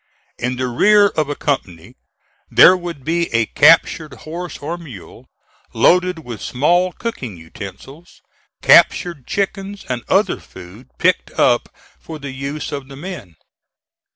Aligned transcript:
In 0.39 0.55
the 0.55 0.65
rear 0.65 1.09
of 1.09 1.29
a 1.29 1.35
company 1.35 1.93
there 2.49 2.75
would 2.75 3.03
be 3.03 3.27
a 3.31 3.45
captured 3.45 4.15
horse 4.15 4.57
or 4.57 4.75
mule 4.75 5.27
loaded 5.75 6.25
with 6.25 6.41
small 6.41 6.91
cooking 6.91 7.37
utensils, 7.37 8.23
captured 8.63 9.27
chickens 9.27 9.85
and 9.87 10.01
other 10.09 10.39
food 10.39 10.89
picked 10.97 11.29
up 11.37 11.69
for 11.99 12.17
the 12.17 12.31
use 12.31 12.71
of 12.71 12.87
the 12.87 12.95
men. 12.95 13.35